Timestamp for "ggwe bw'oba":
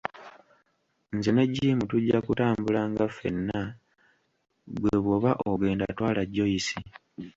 4.73-5.31